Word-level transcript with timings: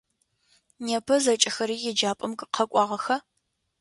Непэ 0.85 1.15
зэкӏэхэри 1.23 1.75
еджапӏэм 1.89 2.31
къэкӏуагъэха? 2.53 3.17